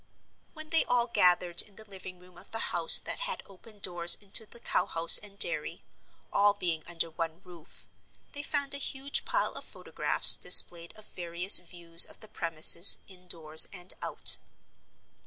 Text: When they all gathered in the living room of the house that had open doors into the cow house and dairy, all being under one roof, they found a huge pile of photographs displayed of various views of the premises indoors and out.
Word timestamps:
When 0.53 0.71
they 0.71 0.83
all 0.85 1.05
gathered 1.05 1.61
in 1.61 1.75
the 1.75 1.85
living 1.87 2.17
room 2.17 2.35
of 2.35 2.49
the 2.49 2.71
house 2.73 2.97
that 2.97 3.19
had 3.19 3.43
open 3.45 3.77
doors 3.77 4.15
into 4.15 4.47
the 4.47 4.59
cow 4.59 4.87
house 4.87 5.19
and 5.19 5.37
dairy, 5.37 5.83
all 6.33 6.55
being 6.55 6.81
under 6.87 7.11
one 7.11 7.41
roof, 7.43 7.87
they 8.31 8.41
found 8.41 8.73
a 8.73 8.79
huge 8.79 9.25
pile 9.25 9.53
of 9.53 9.63
photographs 9.63 10.35
displayed 10.35 10.97
of 10.97 11.05
various 11.05 11.59
views 11.59 12.05
of 12.07 12.19
the 12.19 12.27
premises 12.27 12.97
indoors 13.07 13.67
and 13.71 13.93
out. 14.01 14.39